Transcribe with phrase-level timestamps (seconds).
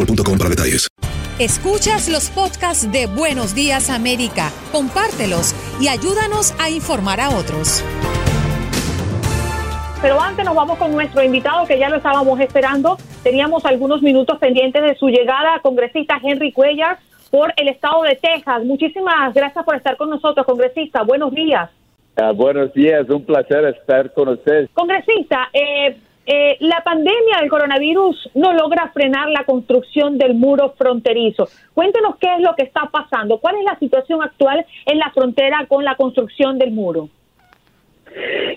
[0.00, 0.88] boostmobile.com para detalles.
[1.38, 7.82] Escuchas los podcasts de Buenos Días América, compártelos y ayúdanos a informar a otros.
[10.02, 12.96] Pero antes nos vamos con nuestro invitado que ya lo estábamos esperando.
[13.22, 16.98] Teníamos algunos minutos pendientes de su llegada, congresista Henry Cuellar,
[17.30, 18.64] por el estado de Texas.
[18.64, 21.02] Muchísimas gracias por estar con nosotros, congresista.
[21.02, 21.70] Buenos días.
[22.16, 24.68] Ah, buenos días, un placer estar con usted.
[24.74, 25.96] Congresista, eh,
[26.32, 31.48] eh, la pandemia del coronavirus no logra frenar la construcción del muro fronterizo.
[31.74, 35.66] Cuéntenos qué es lo que está pasando, cuál es la situación actual en la frontera
[35.66, 37.08] con la construcción del muro.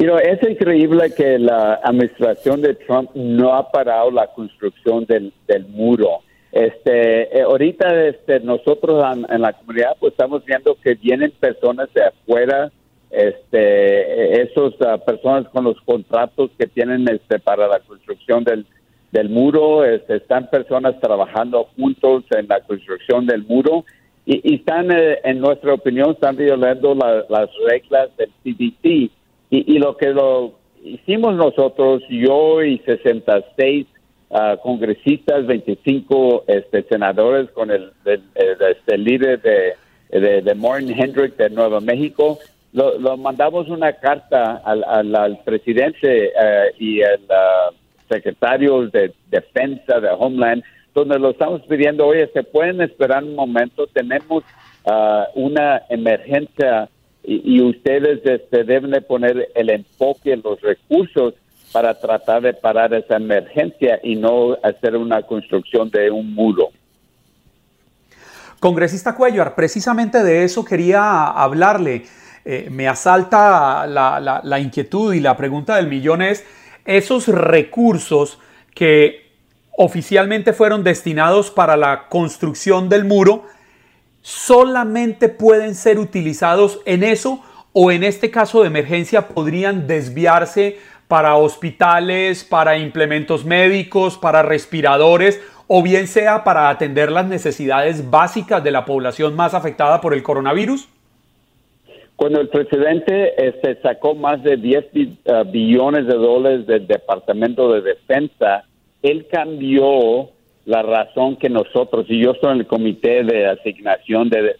[0.00, 5.64] You es increíble que la administración de Trump no ha parado la construcción del, del
[5.68, 6.20] muro.
[6.52, 11.88] Este, eh, ahorita este, nosotros en, en la comunidad pues estamos viendo que vienen personas
[11.94, 12.70] de afuera,
[13.12, 18.66] este, esos ah, personas con los contratos que tienen este, para la construcción del,
[19.12, 23.84] del muro, este, están personas trabajando juntos en la construcción del muro
[24.24, 28.84] y, y están, eh, en nuestra opinión, están violando la- las reglas del CDC.
[28.84, 29.10] Y,
[29.50, 33.86] y lo que lo hicimos nosotros, yo y 66
[34.30, 39.74] ah, congresistas, 25 este, senadores con el- este, líder de,
[40.18, 42.38] de, de Martin Hendrick de Nueva México,
[42.72, 47.70] lo, lo mandamos una carta al, al, presidente eh, y al ah,
[48.08, 50.62] secretario de Defensa de Homeland,
[50.94, 53.86] donde lo estamos pidiendo, oye, ¿se pueden esperar un momento?
[53.86, 54.42] Tenemos
[54.86, 56.88] ah, una emergencia
[57.22, 61.34] y, y ustedes este, deben de poner el enfoque, los recursos
[61.72, 66.68] para tratar de parar esa emergencia y no hacer una construcción de un muro.
[68.60, 72.04] Congresista Cuellar, precisamente de eso quería hablarle.
[72.44, 76.44] Eh, me asalta la, la- la inquietud y la pregunta del millón es,
[76.84, 78.38] esos recursos
[78.74, 79.30] que
[79.76, 83.44] oficialmente fueron destinados para la construcción del muro,
[84.20, 87.42] solamente pueden ser utilizados en eso
[87.72, 90.78] o en este caso de emergencia podrían desviarse
[91.08, 98.62] para hospitales, para implementos médicos, para respiradores o bien sea para atender las necesidades básicas
[98.62, 100.88] de la población más afectada por el coronavirus?
[102.22, 107.72] Cuando el presidente este, sacó más de 10 bi- ah, billones de dólares del Departamento
[107.72, 108.62] de Defensa,
[109.02, 110.30] él cambió
[110.64, 114.54] la razón que nosotros, y yo estoy en el comité de asignación de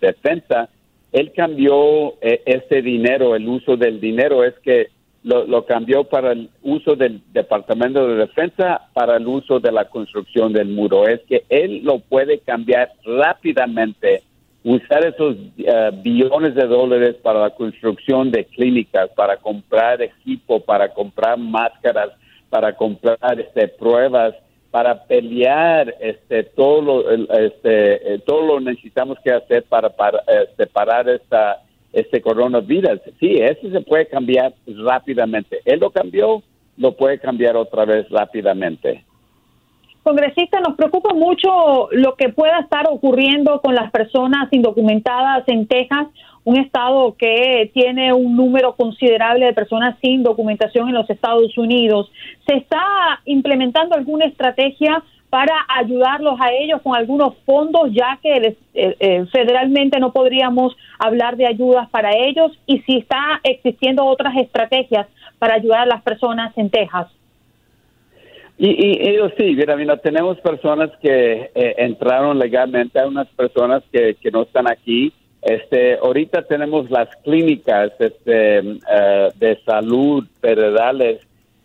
[0.00, 0.70] defensa,
[1.12, 4.86] él cambió eh, este dinero, el uso del dinero, es que
[5.22, 9.84] lo, lo cambió para el uso del Departamento de Defensa, para el uso de la
[9.84, 11.06] construcción del muro.
[11.06, 14.22] Es que él lo puede cambiar rápidamente
[14.64, 20.92] usar esos eh, billones de dólares para la construcción de clínicas, para comprar equipo, para
[20.92, 22.10] comprar máscaras,
[22.50, 24.34] para comprar este, pruebas
[24.70, 30.66] para pelear este todo lo este eh, todo lo necesitamos que hacer para, para este,
[30.66, 31.62] parar esta
[31.92, 33.00] este coronavirus.
[33.18, 35.60] Sí, eso se puede cambiar rápidamente.
[35.64, 36.40] Él lo cambió,
[36.76, 39.04] lo puede cambiar otra vez rápidamente.
[40.02, 46.06] Congresista, nos preocupa mucho lo que pueda estar ocurriendo con las personas indocumentadas en Texas,
[46.44, 52.10] un estado que tiene un número considerable de personas sin documentación en los Estados Unidos.
[52.46, 52.82] ¿Se está
[53.26, 60.00] implementando alguna estrategia para ayudarlos a ellos con algunos fondos, ya que eh, eh, federalmente
[60.00, 62.58] no podríamos hablar de ayudas para ellos?
[62.66, 65.06] Y si está existiendo otras estrategias
[65.38, 67.08] para ayudar a las personas en Texas.
[68.62, 74.30] Y, ellos sí, mira, tenemos personas que eh, entraron legalmente, hay unas personas que, que
[74.30, 75.14] no están aquí.
[75.40, 81.22] Este, ahorita tenemos las clínicas este, eh, de salud federales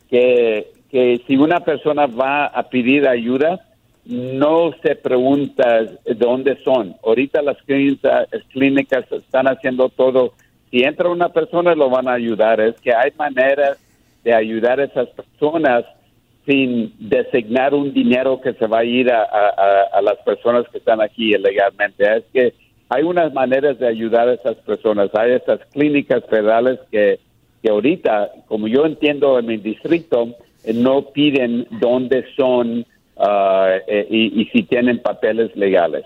[0.10, 3.60] que, que si una persona va a pedir ayuda,
[4.06, 5.82] no se pregunta
[6.16, 6.96] dónde son.
[7.04, 10.32] Ahorita las clínicas, clínicas están haciendo todo.
[10.72, 12.62] Si entra una persona, lo van a ayudar.
[12.62, 13.78] Es que hay maneras
[14.24, 15.84] de ayudar a esas personas
[16.46, 21.34] sin designar un dinero que se va a ir a, las personas que están aquí
[21.34, 22.18] ilegalmente.
[22.18, 22.54] Es que
[22.90, 25.10] hay unas maneras de ayudar a esas personas.
[25.16, 27.20] Hay esas clínicas federales que,
[27.64, 32.86] que ahorita, como yo entiendo en mi distrito, eh, no piden dónde son
[33.18, 36.06] ah, eh, y si tienen papeles legales.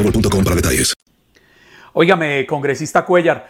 [0.03, 0.93] para detalles.
[1.93, 3.47] Óigame, congresista Cuellar,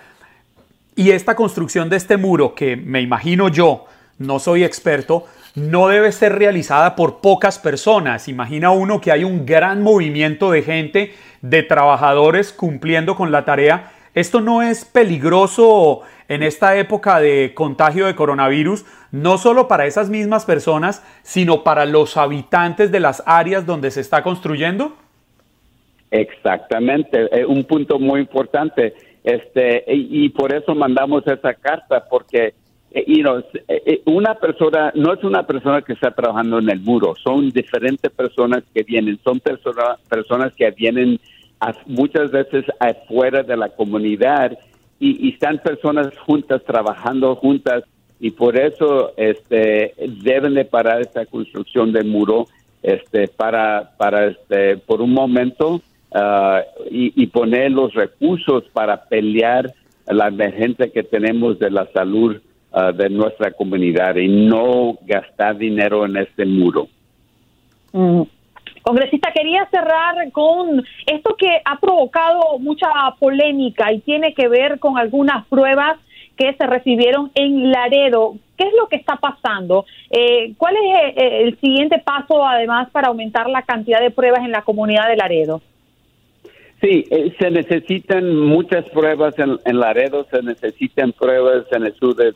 [0.96, 3.86] y esta construcción de este muro, que me imagino yo,
[4.18, 5.26] no soy experto,
[5.56, 8.28] no debe ser realizada por pocas personas.
[8.28, 13.92] Imagina uno que hay un gran movimiento de gente, de trabajadores cumpliendo con la tarea.
[14.14, 20.10] ¿Esto no es peligroso en esta época de contagio de coronavirus, no solo para esas
[20.10, 24.96] mismas personas, sino para los habitantes de las áreas donde se está construyendo?
[26.12, 28.94] Exactamente, es un punto muy importante.
[29.24, 32.54] Este, y, por eso mandamos esa carta, porque
[32.94, 37.16] y eh, eh, una persona no es una persona que está trabajando en el muro,
[37.24, 41.18] son diferentes personas que vienen, son personas personas que vienen
[41.86, 44.58] muchas veces afuera de la comunidad
[45.00, 47.84] y, y, están personas juntas trabajando juntas
[48.20, 52.48] y por eso este deben de parar esta construcción del muro
[52.84, 55.82] este para para este por un momento
[56.14, 59.72] Ah, y, poner los recursos para pelear
[60.08, 62.36] la emergencia que tenemos de la salud
[62.74, 66.90] ah, de nuestra comunidad y no gastar dinero en este muro.
[67.94, 68.24] Mm.
[68.82, 72.88] Congresista, quería cerrar con esto que ha provocado mucha
[73.18, 75.98] polémica y tiene que ver con algunas pruebas
[76.36, 78.36] que se recibieron en Laredo.
[78.58, 79.86] ¿Qué es lo que está pasando?
[80.10, 84.52] Eh, ¿Cuál es eh, el siguiente paso, además, para aumentar la cantidad de pruebas en
[84.52, 85.62] la comunidad de Laredo?
[86.82, 92.34] Sí, eh, se necesitan muchas pruebas en, Laredo, se necesitan pruebas en el sur de,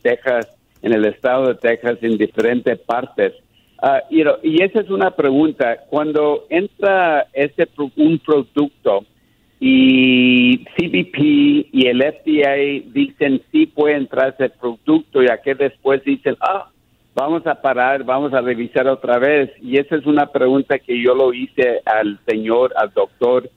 [0.00, 0.48] Texas,
[0.82, 3.34] en el estado de Texas, en diferentes partes.
[3.82, 5.78] Uh, y, esa es una pregunta.
[5.90, 9.04] Cuando entra ese un producto
[9.58, 11.18] y CBP
[11.72, 16.70] y el FDA dicen sí puede entrar ese producto y que después dicen, ah,
[17.18, 19.50] vamos a parar, vamos a revisar otra vez.
[19.60, 23.50] Y esa es una pregunta que yo lo hice al señor, al doctor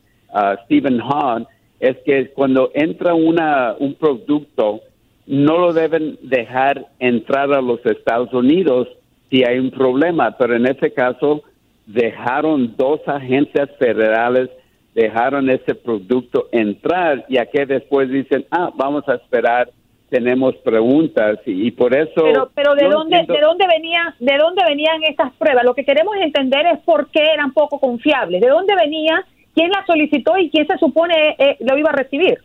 [0.63, 1.45] Stephen Hahn,
[1.79, 4.81] es que cuando entra una, un producto,
[5.27, 8.87] no lo deben dejar entrar a los Estados Unidos
[9.29, 11.43] si hay un problema, pero en ese caso
[11.85, 14.49] dejaron dos agencias federales,
[14.95, 19.69] dejaron ese producto entrar y aquí después dicen, ah, vamos a esperar
[20.11, 25.01] tenemos preguntas y, por eso pero pero de dónde de dónde venían de dónde venían
[25.03, 28.41] esas pruebas lo que queremos entender es por qué eran poco confiables.
[28.41, 29.25] De dónde venía
[29.55, 32.37] quién la solicitó y quién se supone eh, lo iba a recibir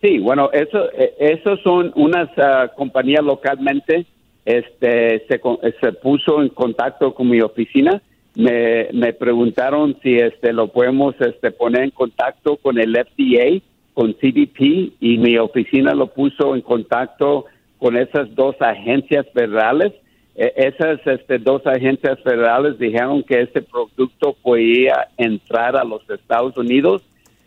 [0.00, 4.06] sí bueno eso eh, eso son unas uh, compañías localmente.
[4.44, 5.40] Este se,
[5.80, 8.02] se puso en contacto con mi oficina.
[8.34, 13.62] Me, me preguntaron si este lo podemos este poner en contacto con el FDA
[13.94, 17.46] con CDP y mi oficina lo puso en contacto
[17.78, 19.92] con esas dos agencias federales
[20.34, 26.56] eh, esas este, dos agencias federales dijeron que este producto podía entrar a los Estados
[26.56, 27.02] Unidos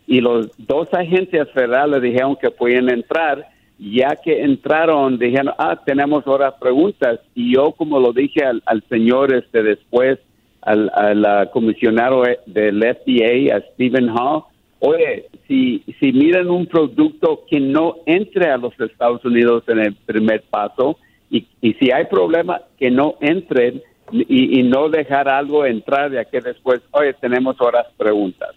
[0.06, 3.48] y los dos agencias federales dijeron que podían entrar.
[3.78, 7.20] Ya que entraron, dijeron, ah, tenemos otras preguntas.
[7.34, 10.18] Y yo, como lo dije al, señor este después,
[10.62, 14.44] al, al comisionado del FDA, a Stephen Hall,
[14.80, 19.94] oye, si, si miran un producto que no entre a los Estados Unidos en el
[19.94, 20.98] primer paso,
[21.30, 26.20] y, y si hay problema, que no entren y, y no dejar algo entrar de
[26.20, 28.54] aquí después, oye, tenemos otras preguntas.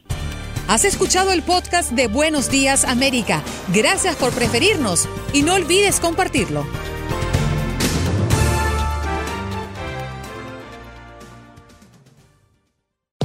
[0.67, 3.41] Has escuchado el podcast de Buenos Días América.
[3.73, 6.63] Gracias por preferirnos y no olvides compartirlo.